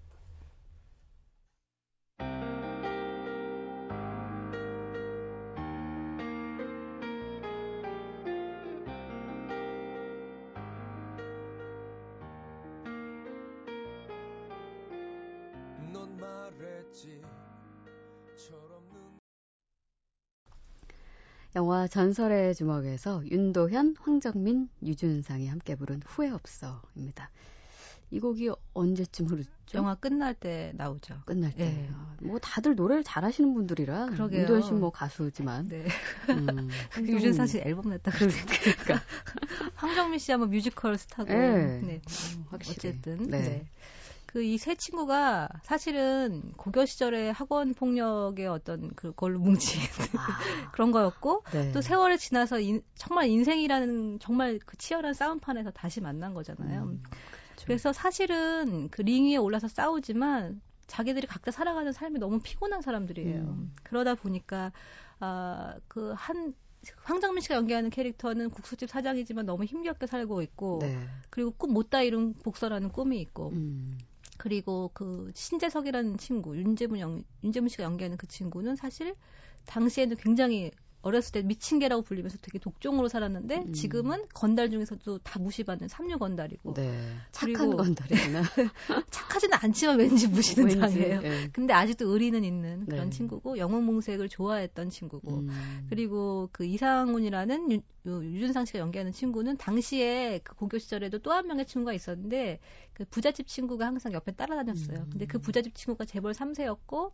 [21.56, 27.30] 영화 전설의 주먹에서 윤도현, 황정민, 유준상이 함께 부른 후회 없어입니다.
[28.10, 29.50] 이 곡이 언제쯤 흐르죠?
[29.74, 31.22] 영화 끝날 때 나오죠.
[31.24, 31.64] 끝날 때.
[31.64, 31.88] 예.
[31.92, 34.40] 아, 뭐 다들 노래를 잘하시는 분들이라 그러게요.
[34.42, 35.86] 윤도현 씨뭐 가수지만 네.
[36.30, 36.68] 음,
[37.00, 39.00] 유준상 씨 앨범 냈다 그러니까.
[39.74, 41.32] 황정민 씨야 뭐 뮤지컬 스타고.
[41.32, 41.36] 예.
[41.82, 42.00] 네.
[42.04, 42.90] 어, 확실히.
[42.90, 43.42] 어쨌든 네.
[43.42, 43.66] 네.
[44.34, 49.80] 그 이 세 친구가 사실은 고교 시절에 학원 폭력의 어떤 그걸로 뭉친
[50.16, 50.26] 아,
[50.72, 51.70] 그런 거였고 네.
[51.70, 56.82] 또 세월이 지나서 인- 정말 인생이라는 정말 그 치열한 싸움판에서 다시 만난 거잖아요.
[56.82, 57.64] 음, 그렇죠.
[57.66, 63.40] 그래서 사실은 그 링 위에 올라서 싸우지만 자기들이 각자 살아가는 삶이 너무 피곤한 사람들이에요.
[63.40, 63.72] 음.
[63.84, 64.72] 그러다 보니까
[65.20, 66.54] 아, 그한
[67.04, 70.98] 황정민 씨가 연기하는 캐릭터는 국수집 사장이지만 너무 힘겹게 살고 있고 네.
[71.30, 73.96] 그리고 꿈 못 다 이룬 복서라는 꿈이 있고 음,
[74.36, 79.14] 그리고 그 신재석이라는 친구 윤재문 영, 윤재문 씨가 연기하는 그 친구는 사실
[79.66, 80.70] 당시에는 굉장히
[81.04, 83.72] 어렸을 때 미친 개라고 불리면서 되게 독종으로 살았는데 음.
[83.74, 86.98] 지금은 건달 중에서도 다 무시받는 삼류 건달이고 네.
[87.30, 88.42] 착한 건달이구나.
[89.10, 91.20] 착하지는 않지만 왠지 무시는 왠지, 당해요.
[91.22, 91.48] 예.
[91.52, 93.16] 근데 아직도 의리는 있는 그런 네.
[93.16, 100.40] 친구고 영웅몽색을 좋아했던 친구고 음, 그리고 그 이상훈이라는 유, 유- 유준상 씨가 연기하는 친구는 당시에
[100.42, 102.60] 그 고교 시절에도 또 한 명의 친구가 있었는데
[102.92, 104.98] 그 부잣집 친구가 항상 옆에 따라다녔어요.
[105.00, 105.10] 음.
[105.10, 107.10] 근데 그 부잣집 친구가 재벌 3세였고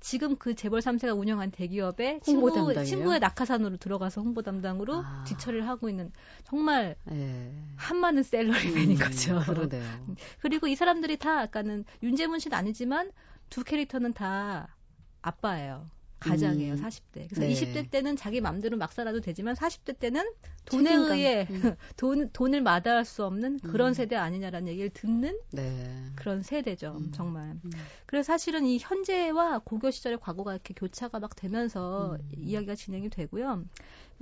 [0.00, 2.84] 지금 그 재벌 3세가 운영한 대기업에 친구, 담당이에요?
[2.84, 5.24] 친구의 낙하산으로 들어가서 홍보 담당으로 아.
[5.26, 6.10] 뒤처리를 하고 있는
[6.44, 7.52] 정말 예.
[7.76, 9.36] 한많은 셀러리맨인 거죠.
[9.36, 9.84] 음, 그러네요.
[10.40, 13.12] 그리고 이 사람들이 다 아까는 윤재문 씨는 아니지만
[13.50, 14.74] 두 캐릭터는 다
[15.22, 15.86] 아빠예요.
[16.20, 16.82] 가장이에요, 음.
[16.82, 17.28] 40대.
[17.28, 17.52] 그래서 네.
[17.52, 20.24] 20대 때는 자기 맘대로 막 살아도 되지만 40대 때는
[20.66, 21.12] 돈에 책임감.
[21.12, 21.74] 의해 음.
[21.96, 23.94] 돈, 돈을 마다할 수 없는 그런 음.
[23.94, 26.04] 세대 아니냐라는 얘기를 듣는 네.
[26.16, 27.12] 그런 세대죠, 음.
[27.12, 27.58] 정말.
[27.64, 27.70] 음.
[28.06, 32.32] 그래서 사실은 이 현재와 고교 시절의 과거가 이렇게 교차가 막 되면서 음.
[32.36, 33.64] 이야기가 진행이 되고요.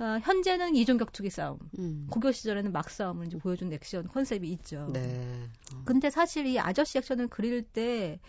[0.01, 2.07] 아, 현재는 이종 격투기 싸움, 음.
[2.09, 4.87] 고교 시절에는 막 싸움을 이제 보여준 액션 컨셉이 있죠.
[4.93, 5.49] 네.
[5.75, 5.81] 어.
[5.83, 8.19] 근데 사실 이 아저씨 액션을 그릴 때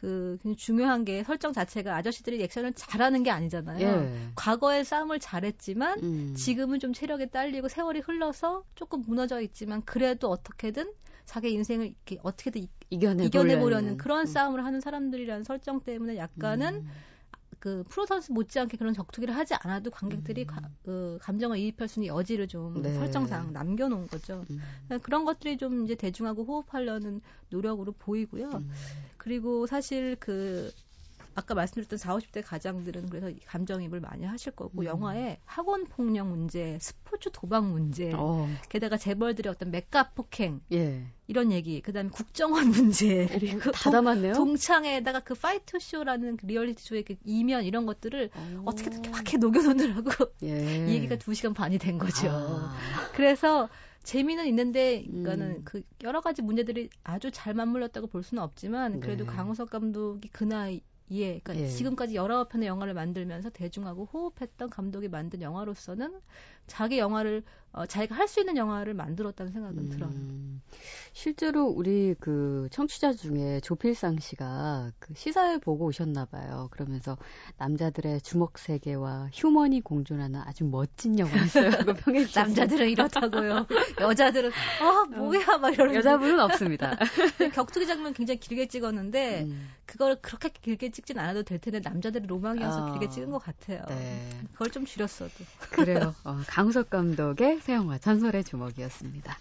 [0.00, 3.86] 그 중요한 게 설정 자체가 아저씨들이 액션을 잘하는 게 아니잖아요.
[3.86, 4.28] 예.
[4.34, 6.34] 과거에 싸움을 잘했지만 음.
[6.34, 10.90] 지금은 좀 체력이 딸리고 세월이 흘러서 조금 무너져 있지만 그래도 어떻게든
[11.26, 13.96] 자기 인생을 이렇게 어떻게든 이- 이겨내 이겨내 보려는 보려는.
[13.98, 14.26] 그런 음.
[14.26, 16.88] 싸움을 하는 사람들이라는 설정 때문에 약간은 음.
[17.60, 20.46] 그 프로 선수 못지않게 그런 격투기를 하지 않아도 관객들이 음.
[20.46, 22.94] 가- 그 감정을 이입할 수 있는 여지를 좀 네.
[22.94, 24.44] 설정상 남겨놓은 거죠.
[24.50, 24.60] 음.
[25.02, 27.20] 그런 것들이 좀 이제 대중하고 호흡하려는
[27.50, 28.48] 노력으로 보이고요.
[28.48, 28.70] 음.
[29.18, 30.72] 그리고 사실 그
[31.40, 34.84] 아까 말씀드렸던 40, 50대 가장들은 그래서 감정이입을 많이 하실 거고 음.
[34.84, 41.06] 영화에 학원 폭력 문제, 스포츠 도박 문제, 어, 게다가 재벌들의 어떤 맷값 폭행 예.
[41.26, 44.34] 이런 얘기, 그다음에 국정원 문제, 그리고 다 담았네요.
[44.34, 48.62] 동창회에다가 그 파이터 쇼라는 그 리얼리티 쇼의 그 이면 이런 것들을 어.
[48.66, 50.10] 어떻게든 이렇게 녹여놓느라고
[50.42, 50.46] 예.
[50.90, 52.28] 이 얘기가 두 시간 반이 된 거죠.
[52.28, 52.76] 아.
[53.14, 53.70] 그래서
[54.02, 55.62] 재미는 있는데 그러니까는 음.
[55.64, 59.32] 그 여러 가지 문제들이 아주 잘 맞물렸다고 볼 수는 없지만 그래도 네.
[59.32, 61.66] 강우석 감독이 그 나이 에 그러니까 예.
[61.66, 66.20] 지금까지 여러 편의 영화를 만들면서 대중하고 호흡했던 감독이 만든 영화로서는
[66.66, 70.10] 자기 영화를 어, 자기가 할 수 있는 영화를 만들었다는 생각은 들어요.
[70.10, 70.60] 음,
[71.12, 76.68] 실제로 우리 그 청취자 중에 조필상 씨가 그 시사회 보고 오셨나 봐요.
[76.70, 77.16] 그러면서
[77.58, 81.70] 남자들의 주먹 세계와 휴먼이 공존하는 아주 멋진 영화였어요.
[81.86, 82.24] 그 평해.
[82.34, 83.66] 남자들은 이렇다고요.
[84.00, 86.96] 여자들은 아 뭐야 막 이러는 여자분은 없습니다.
[87.54, 92.86] 격투기 장면 굉장히 길게 찍었는데 음, 그걸 그렇게 길게 찍진 않아도 될 텐데 남자들의 로망이어서
[92.86, 93.84] 아, 길게 찍은 것 같아요.
[93.88, 94.28] 네.
[94.52, 95.32] 그걸 좀 줄였어도.
[95.70, 96.14] 그래요.
[96.24, 99.38] 어, 강우석 감독의 새 영화 전설의 주먹이었습니다.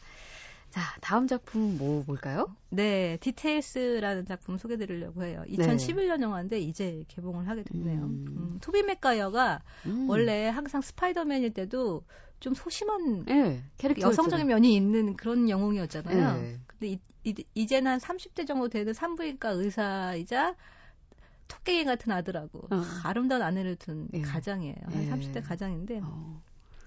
[0.69, 2.55] 자, 다음 작품 뭐 볼까요?
[2.69, 5.43] 네, 디테일스라는 작품 소개드리려고 해요.
[5.47, 8.01] 2011년 영화인데 이제 개봉을 하게 됐네요.
[8.01, 8.25] 음.
[8.27, 10.09] 음, 토비 맥가이어가 음.
[10.09, 12.03] 원래 항상 스파이더맨일 때도
[12.39, 16.41] 좀 소심한 예, 캐릭터 여성적인 면이 있는 그런 영웅이었잖아요.
[16.41, 16.59] 네.
[16.67, 20.55] 근데 이, 이, 이제는 한 30대 정도 되는 산부인과 의사이자
[21.47, 22.83] 토끼 같은 아들하고 어.
[23.03, 24.21] 아름다운 아내를 둔 예.
[24.21, 24.75] 가장이에요.
[24.83, 25.09] 한 예.
[25.09, 26.41] 30대 가장인데 어,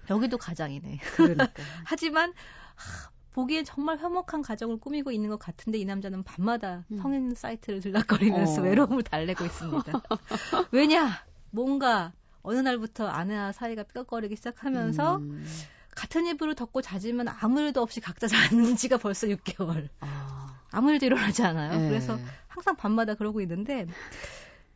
[0.09, 0.99] 여기도 가장이네.
[1.15, 1.47] 그러니까.
[1.85, 2.33] 하지만
[2.75, 6.97] 하, 보기엔 정말 화목한 가정을 꾸미고 있는 것 같은데 이 남자는 밤마다 음.
[6.97, 8.63] 성인 사이트를 들락거리면서 어.
[8.65, 9.91] 외로움을 달래고 있습니다.
[10.71, 11.25] 왜냐?
[11.51, 12.13] 뭔가
[12.43, 15.45] 어느 날부터 아내와 사이가 삐걱거리기 시작하면서 음,
[15.95, 19.89] 같은 이불을 덮고 자지만 아무 일도 없이 각자 자는 지가 벌써 6개월.
[20.01, 21.85] 아, 아무 일도 일어나지 않아요.
[21.85, 21.87] 예.
[21.87, 23.87] 그래서 항상 밤마다 그러고 있는데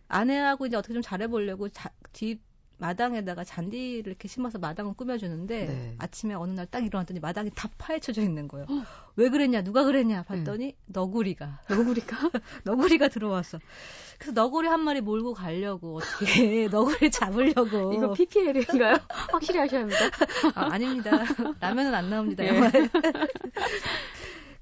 [0.07, 2.39] 아내하고 이제 어떻게 좀 잘해보려고 자, 뒷
[2.79, 5.95] 마당에다가 잔디를 이렇게 심어서 마당을 꾸며주는데 네.
[5.97, 8.65] 아침에 어느 날 딱 일어났더니 마당이 다 파헤쳐져 있는 거예요.
[9.15, 12.17] 왜 그랬냐, 누가 그랬냐 봤더니 너구리가 너구리가?
[12.65, 13.59] 너구리가 들어왔어.
[14.19, 18.97] 그래서 너구리 한 마리 몰고 가려고 어떻게 너구리 잡으려고 이거 PPL인가요?
[19.31, 19.99] 확실히 하셔야 합니다.
[20.55, 21.23] 아, 아닙니다.
[21.61, 22.43] 라면은 안 나옵니다.
[22.43, 22.49] 예.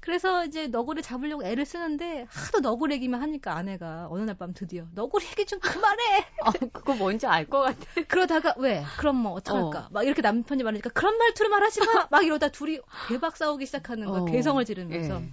[0.06, 4.86] 그래서 이제 너구리 잡으려고 애를 쓰는데 하도 너구리 얘기만 하니까 아내가 어느 날 밤 드디어
[4.94, 6.02] 너구리 얘기 좀 그만해.
[6.46, 7.76] 어, 그거 뭔지 알 것 같아.
[8.06, 8.84] 그러다가 왜?
[8.98, 9.78] 그럼 뭐 어떡할까?
[9.80, 9.88] 어.
[9.90, 12.06] 막 이렇게 남편이 말하니까 그런 말투로 말하지 마.
[12.08, 14.20] 막 이러다 둘이 대박 싸우기 시작하는 거야.
[14.20, 14.24] 어.
[14.26, 15.16] 개성을 지르면서.
[15.20, 15.30] 예.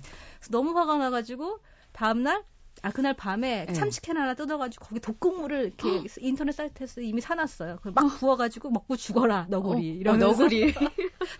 [0.49, 1.59] 너무 화가 나가지고
[1.91, 2.43] 다음 날.
[2.81, 3.73] 아, 그날 밤에 예.
[3.73, 7.77] 참치캔 하나 뜯어가지고 거기 독극물을 이렇게 인터넷 사이트에서 이미 사놨어요.
[7.77, 9.91] 그걸 막 부어가지고 먹고 죽어라, 너구리.
[9.91, 10.27] 어, 이러면서.
[10.43, 10.73] 너구리.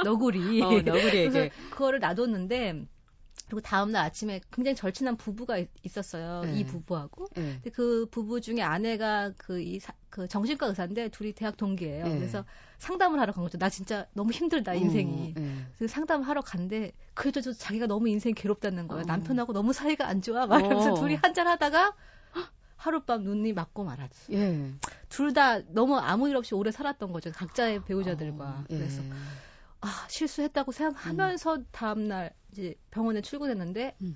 [0.04, 0.62] 너구리.
[0.62, 1.50] 어, 너구리에게.
[1.72, 2.86] 그거를 놔뒀는데
[3.48, 6.42] 그리고 다음날 아침에 굉장히 절친한 부부가 있- 있었어요.
[6.42, 6.60] 네.
[6.60, 7.28] 이 부부하고.
[7.38, 7.42] 예.
[7.42, 12.06] 근데 그 부부 중에 아내가 그이그 정신과 의사인데 둘이 대학 동기예요.
[12.06, 12.16] 네.
[12.18, 12.46] 그래서
[12.80, 13.58] 상담을 하러 간 거죠.
[13.58, 15.34] 나 진짜 너무 힘들다 인생이.
[15.38, 15.56] 어, 예.
[15.78, 19.02] 그래서 상담을 하러 간데 그래도 저 자기가 너무 인생이 괴롭다는 거예요.
[19.02, 19.06] 어.
[19.06, 20.46] 남편하고 너무 사이가 안 좋아.
[20.48, 20.96] 막 이러면서 어.
[20.96, 21.94] 둘이 한잔 하다가
[22.78, 24.34] 하룻밤 눈이 맞고 말았지.
[24.34, 24.72] 예.
[25.10, 27.32] 둘다 너무 아무 일 없이 오래 살았던 거죠.
[27.32, 28.44] 각자의 배우자들과.
[28.46, 28.78] 어, 예.
[28.78, 29.02] 그래서
[29.80, 34.16] 아, 실수했다고 생각하면서 다음날 이제 병원에 출근했는데 음.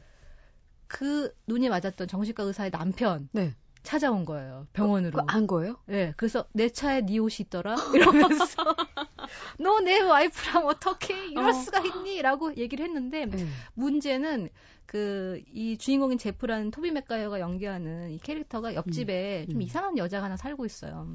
[0.88, 3.56] 그 눈이 맞았던 정신과 의사의 남편 네.
[3.84, 4.67] 찾아온 거예요.
[4.73, 5.12] 병원으로.
[5.12, 5.78] 그거 안 거예요?
[5.86, 8.63] 네, 그래서 내 차에 네 옷이 있더라 이러면서
[9.60, 11.54] 너 내 와이프랑 어떻게 이럴 어.
[11.54, 12.21] 수가 있니?
[12.21, 13.47] 라고 얘기를 했는데 예.
[13.73, 14.50] 문제는
[14.86, 19.52] 그 이 주인공인 제프라는 토비 맥가이어가 연기하는 이 캐릭터가 옆집에 음.
[19.52, 21.08] 좀 이상한 여자가 하나 살고 있어요.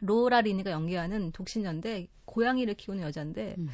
[0.00, 3.68] 로라 리니가 연기하는 독신녀인데 고양이를 키우는 여자인데 음.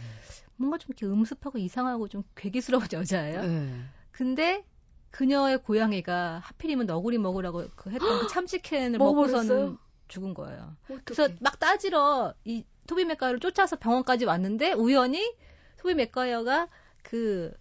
[0.59, 3.41] 뭔가 좀 이렇게 음습하고 이상하고 좀 괴기스러운 여자예요.
[3.43, 3.71] 예.
[4.11, 4.65] 근데
[5.11, 8.99] 그녀의 고양이가 하필이면 너구리 먹으라고 그 했던 그 참치캔을?
[8.99, 10.77] 먹고서는 죽은 거예요.
[11.05, 15.35] 그래서 막 따지러 이 토비 맥가이어를 쫓아서 병원까지 왔는데 우연히
[15.79, 16.69] 토비 맥가이어가
[17.03, 17.53] 그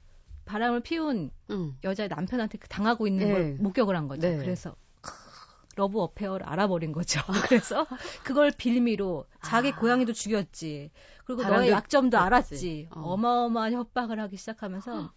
[0.45, 1.77] 바람을 피운 음.
[1.83, 3.31] 여자의 남편한테 그 당하고 있는 네.
[3.31, 4.27] 걸 목격을 한 거죠.
[4.27, 4.38] 네.
[4.38, 4.77] 그래서 크,
[5.78, 7.22] love affair를 알아버린 거죠.
[7.48, 7.88] 그래서
[8.24, 9.76] 그걸 빌미로 자기 아.
[9.76, 10.92] 고양이도 죽였지.
[11.24, 12.18] 그리고 너의 약점도.
[12.18, 12.90] 알았지.
[12.92, 13.13] 어.
[13.13, 15.12] 어마어마한 협박을 하기 시작하면서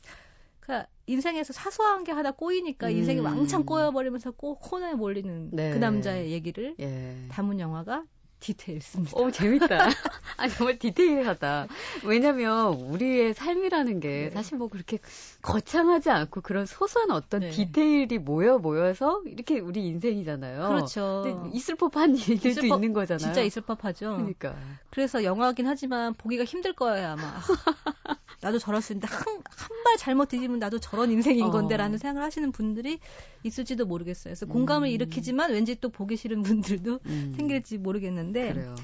[0.61, 2.93] 그 인생에서 사소한 게 하나 꼬이니까 음.
[2.93, 5.71] 인생이 왕창 꼬여버리면서 꼭 코너에 몰리는 네.
[5.71, 7.27] 그 남자의 얘기를 예.
[7.31, 8.05] 담은 영화가
[8.41, 9.19] 디테일스입니다.
[9.21, 9.89] 오, 재밌다.
[10.39, 11.69] 아, 정말 디테일하다.
[12.05, 14.31] 왜냐면, 우리의 삶이라는 게 네.
[14.31, 14.99] 사실 뭐 그렇게
[15.43, 17.51] 거창하지 않고 그런 소소한 어떤 네.
[17.51, 20.69] 디테일이 모여 모여서 이렇게 우리 인생이잖아요.
[20.69, 21.23] 그렇죠.
[21.25, 23.19] 근데 있을 법한 일들도 있을 법- 있는 거잖아요.
[23.19, 24.17] 진짜 있을 법하죠.
[24.17, 24.57] 그러니까.
[24.91, 27.23] 그래서 영화긴 하지만 보기가 힘들 거예요 아마.
[28.43, 31.51] 나도 저랬을 때한한발 잘못 뒤지면 나도 저런 인생인 어.
[31.51, 32.99] 건데라는 생각을 하시는 분들이
[33.43, 34.31] 있을지도 모르겠어요.
[34.31, 34.93] 그래서 공감을 음.
[34.93, 38.75] 일으키지만 왠지 또 보기 싫은 분들도 음, 생길지 모르겠는데 그래요.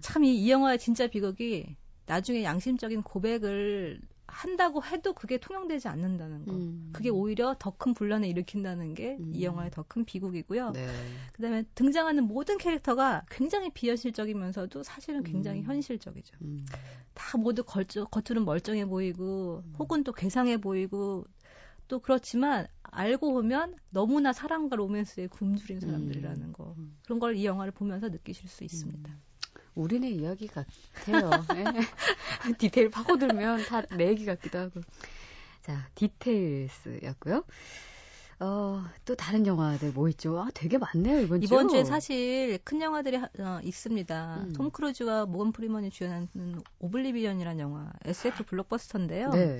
[0.00, 6.52] 참이 이 영화의 진짜 비극이 나중에 양심적인 고백을 한다고 해도 그게 통용되지 않는다는 거.
[6.52, 6.90] 음.
[6.92, 9.30] 그게 오히려 더 큰 분란을 일으킨다는 게 음.
[9.32, 10.72] 이 영화의 더 큰 비극이고요.
[10.72, 10.88] 네.
[11.32, 15.66] 그다음에 등장하는 모든 캐릭터가 굉장히 비현실적이면서도 사실은 굉장히 음.
[15.66, 16.36] 현실적이죠.
[16.42, 16.66] 음.
[17.14, 21.24] 다 모두 걸저, 겉으로는 멀쩡해 보이고 혹은 또 괴상해 보이고
[21.88, 26.96] 또 그렇지만 알고 보면 너무나 사랑과 로맨스에 굶주린 사람들이라는 거 음.
[27.04, 29.12] 그런 걸 이 영화를 보면서 느끼실 수 있습니다.
[29.74, 31.30] 우리네 이야기 같아요.
[31.54, 31.64] 예.
[32.58, 34.80] 디테일 파고들면 다 내 얘기 같기도 하고.
[35.62, 37.44] 자, 디테일스였고요.
[38.38, 40.38] 어, 또 다른 영화들 뭐 있죠?
[40.38, 41.46] 아, 되게 많네요, 이번 주.
[41.46, 44.44] 이번 주에 사실 큰 영화들이 하- 어, 있습니다.
[44.48, 44.52] 음.
[44.52, 46.28] 톰 크루즈와 모건 프리먼이 주연하는
[46.78, 49.30] 오블리비언이라는 영화 SF 블록버스터인데요.
[49.30, 49.58] 네.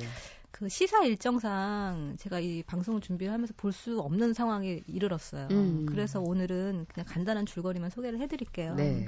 [0.56, 5.48] 그 시사 일정상 제가 이 방송을 준비를 하면서 볼 수 없는 상황에 이르렀어요.
[5.50, 5.84] 음.
[5.84, 8.74] 그래서 오늘은 그냥 간단한 줄거리만 소개를 해드릴게요.
[8.74, 9.06] 네.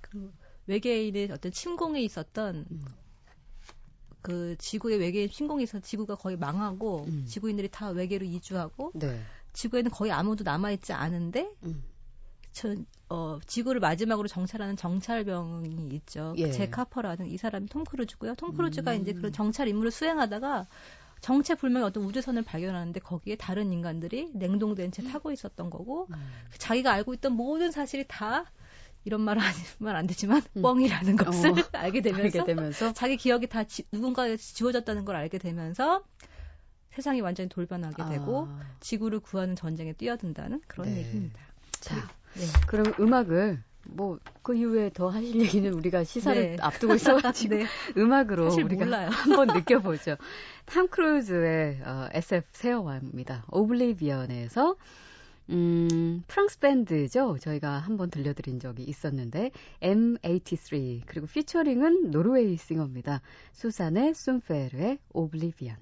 [0.00, 0.32] 그
[0.68, 2.84] 외계인의 어떤 침공에 있었던 음.
[4.22, 7.24] 그 지구의 외계인 침공이 있어서 지구가 거의 망하고 음.
[7.26, 9.20] 지구인들이 다 외계로 이주하고 네.
[9.52, 11.82] 지구에는 거의 아무도 남아있지 않은데 음.
[12.54, 12.72] 저,
[13.08, 16.34] 어, 지구를 마지막으로 정찰하는 정찰병이 있죠.
[16.38, 16.52] 예.
[16.52, 18.36] 제 카퍼라는 이 사람이 톰 크루즈고요.
[18.36, 19.02] 톰 크루즈가 음.
[19.02, 20.66] 이제 그런 정찰 임무를 수행하다가
[21.20, 26.14] 정체 불명의 어떤 우주선을 발견하는데 거기에 다른 인간들이 냉동된 채 타고 있었던 거고 음.
[26.56, 28.44] 자기가 알고 있던 모든 사실이 다
[29.04, 30.62] 이런 말을 하면 안 되지만 음.
[30.62, 31.54] 뻥이라는 것을 어.
[31.72, 36.04] 알게 되면서 알게 되면서 자기 기억이 다 지, 누군가에 지워졌다는 걸 알게 되면서
[36.90, 41.00] 세상이 완전히 돌변하게 되고 아, 지구를 구하는 전쟁에 뛰어든다는 그런 네.
[41.00, 41.40] 얘기입니다.
[41.80, 42.46] 자, 네.
[42.66, 46.56] 그럼 음악을 뭐 그 이후에 더 하실 얘기는 우리가 시사를 네.
[46.60, 47.64] 앞두고 있어가지고 네.
[47.96, 49.08] 음악으로 우리가 몰라요.
[49.10, 50.16] 한번 느껴보죠.
[50.66, 53.46] 탐 크루즈의 어, SF 새 영화입니다.
[53.50, 54.76] 오블리비언에서
[55.48, 57.38] 음, 프랑스 밴드죠.
[57.40, 63.22] 저희가 한번 들려드린 적이 있었는데 M83 그리고 피처링은 노르웨이 싱어입니다.
[63.52, 65.76] 수산의 순페르의 오블리비언.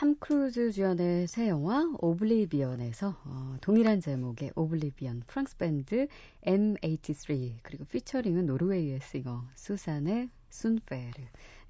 [0.00, 6.08] 탐 크루즈 주연의 새 영화 오블리비언에서 어, 동일한 제목의 오블리비언 프랑스 밴드
[6.46, 11.20] M83 그리고 피처링은 노르웨이의 싱어 수산네 순페르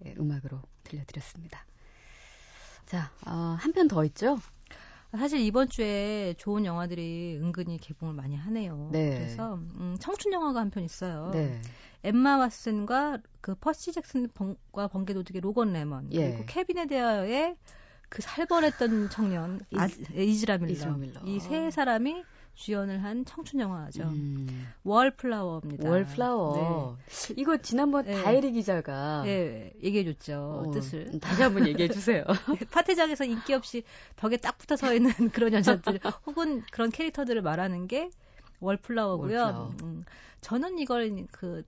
[0.02, 1.66] 의 음악으로 들려드렸습니다.
[2.86, 4.38] 자, 어, 한 편 더 있죠?
[5.10, 8.90] 사실 이번 주에 좋은 영화들이 은근히 개봉을 많이 하네요.
[8.92, 9.16] 네.
[9.18, 11.32] 그래서 음, 청춘 영화가 한 편 있어요.
[11.32, 11.60] 네.
[12.04, 16.30] 엠마 왓슨과 그 퍼시 잭슨과 번개 도둑의 로건 레먼 예.
[16.30, 17.56] 그리고 케빈에 대하여의
[18.10, 21.20] 그 살벌했던 청년 아, 이즈라 밀러, 이즈라 밀러.
[21.24, 22.22] 이 세 사람이
[22.54, 24.02] 주연을 한 청춘 영화죠.
[24.02, 25.88] 음, wallflower입니다.
[25.88, 26.98] wallflower.
[27.36, 28.20] 이거 지난번 네.
[28.22, 31.18] 다이리 기자가 네, 네, 얘기해줬죠 어, 뜻을.
[31.22, 32.24] 다시 한번 얘기해 주세요.
[32.70, 33.84] 파티장에서 인기 없이
[34.16, 38.10] 벽에 딱 붙어 서 있는 그런 여자들 혹은 그런 캐릭터들을 말하는 게
[38.60, 39.38] wallflower고요.
[39.38, 39.74] wallflower.
[39.84, 40.04] 음,
[40.42, 41.62] 저는 이걸 그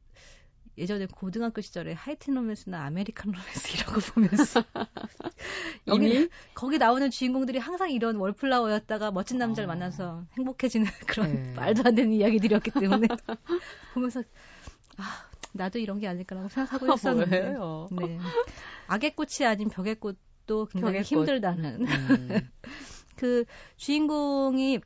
[0.78, 4.64] 예전에 고등학교 시절에 하이틴 로맨스나 American 로맨스 이런 거 보면서
[5.87, 9.72] 이미 여기 거기 나오는 주인공들이 항상 이런 월플라워였다가 멋진 남자를 어.
[9.72, 11.52] 만나서 행복해지는 그런 네.
[11.52, 13.08] 말도 안 되는 이야기들이었기 때문에
[13.92, 14.22] 보면서
[14.96, 17.88] 아 나도 이런 게 아닐까라고 생각하고 있었는데 뭐예요?
[17.92, 18.18] 네.
[18.87, 21.08] 악의 꽃이 아닌 벽의 꽃도 굉장히 벽의 꽃.
[21.08, 22.50] 힘들다는 음,
[23.16, 23.44] 그
[23.77, 24.81] 주인공이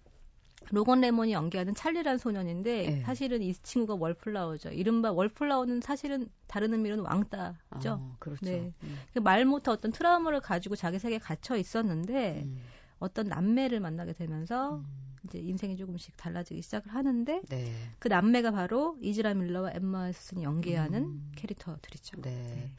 [0.71, 3.01] 로건 레몬이 연기하는 찰리란 소년인데 네.
[3.03, 4.71] 사실은 이 친구가 월플라워죠.
[4.71, 7.93] 이른바 월플라워는 사실은 다른 의미로는 왕따죠.
[7.93, 8.45] 어, 그렇죠.
[8.45, 8.73] 네.
[8.83, 12.59] 음, 그말 못한 어떤 트라우마를 가지고 자기 세계에 갇혀 있었는데 음,
[12.99, 14.87] 어떤 남매를 만나게 되면서 음,
[15.25, 17.73] 이제 인생이 조금씩 달라지기 시작을 하는데 네.
[17.99, 21.33] 그 남매가 바로 이즈라 밀러와 엠마 왓슨이 연기하는 음.
[21.37, 22.23] 캐릭터들이죠.
[22.23, 22.73] 네.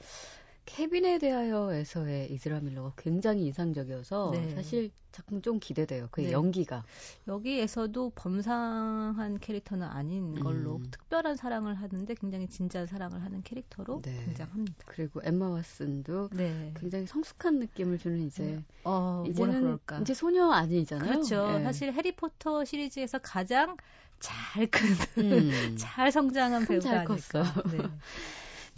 [0.68, 4.49] 케빈에 대하여에서의 이즈라 밀러가 굉장히 인상적이어서 네.
[4.49, 6.09] 사실 작품 좀 기대돼요.
[6.11, 6.34] 그의 네.
[6.34, 6.84] 연기가.
[7.28, 10.88] 여기에서도 범상한 캐릭터는 아닌 걸로 음.
[10.91, 14.13] 특별한 사랑을 하는데 굉장히 진지한 사랑을 하는 캐릭터로 네.
[14.26, 14.76] 등장합니다.
[14.86, 16.74] 그리고 엠마 왓슨도 네.
[16.78, 19.99] 굉장히 성숙한 느낌을 주는 이제 어, 뭐라 이제는 그럴까?
[19.99, 21.09] 이제 소녀 아니잖아요.
[21.09, 21.55] 그렇죠.
[21.59, 21.63] 예.
[21.63, 23.78] 사실 해리포터 시리즈에서 가장
[24.20, 25.49] 잘 큰, 음.
[25.80, 27.15] 잘 성장한 참 배우가 잘 아닐까.
[27.15, 27.63] 컸어.
[27.72, 27.78] 네.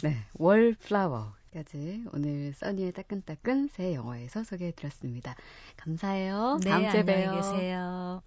[0.02, 5.34] 네, 월플라워 까지 오늘 써니의 따끈따끈 새 영화에서 소개해 드렸습니다.
[5.76, 6.58] 감사해요.
[6.62, 7.34] 네, 다음 주에 안녕히 봬요.
[7.34, 8.22] 계세요.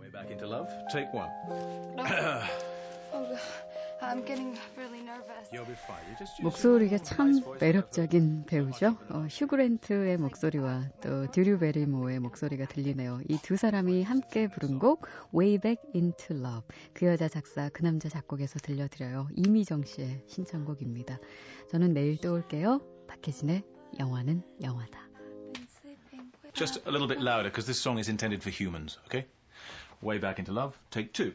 [0.00, 0.68] Way back into love.
[0.90, 1.30] Take one.
[3.16, 3.38] Oh, I'm
[4.26, 5.48] getting really nervous.
[5.52, 6.04] You'll be fine.
[6.10, 7.40] You just use 목소리가 참.
[7.60, 8.96] 매력적인 배우죠.
[9.10, 13.20] 어, 휴그랜트의 목소리와 또 드류 베리모의 목소리가 들리네요.
[13.28, 16.66] 이 두 사람이 함께 부른 곡 Way Back Into Love.
[16.92, 19.28] 그 여자 작사, 그 남자 작곡에서 들려드려요.
[19.36, 21.18] 이미정 씨의 신청곡입니다.
[21.70, 22.80] 저는 내일 또 올게요.
[23.08, 23.62] 박혜진의
[23.98, 25.00] 영화는 영화다.
[26.52, 29.26] Just a little bit louder because this song is intended for humans, okay?
[30.02, 30.78] Way back into love.
[30.90, 31.32] Take two.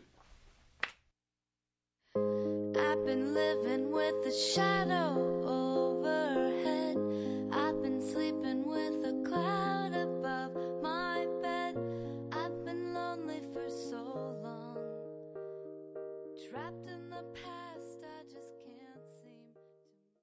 [3.33, 5.38] Living with the shadow